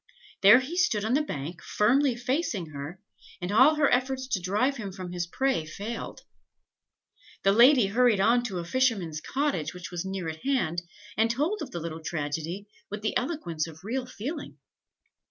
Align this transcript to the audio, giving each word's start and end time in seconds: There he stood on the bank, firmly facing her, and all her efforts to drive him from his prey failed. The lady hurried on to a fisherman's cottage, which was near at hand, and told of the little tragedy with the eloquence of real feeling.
There 0.41 0.61
he 0.61 0.77
stood 0.77 1.05
on 1.05 1.13
the 1.13 1.21
bank, 1.21 1.61
firmly 1.61 2.15
facing 2.15 2.69
her, 2.71 2.99
and 3.39 3.51
all 3.51 3.75
her 3.75 3.87
efforts 3.93 4.25
to 4.29 4.41
drive 4.41 4.77
him 4.77 4.91
from 4.91 5.11
his 5.11 5.27
prey 5.27 5.63
failed. 5.63 6.23
The 7.43 7.51
lady 7.51 7.85
hurried 7.85 8.19
on 8.19 8.41
to 8.45 8.57
a 8.57 8.65
fisherman's 8.65 9.21
cottage, 9.21 9.75
which 9.75 9.91
was 9.91 10.03
near 10.03 10.27
at 10.27 10.43
hand, 10.43 10.81
and 11.17 11.29
told 11.29 11.61
of 11.61 11.69
the 11.69 11.79
little 11.79 12.01
tragedy 12.03 12.67
with 12.89 13.03
the 13.03 13.15
eloquence 13.15 13.67
of 13.67 13.83
real 13.83 14.07
feeling. 14.07 14.57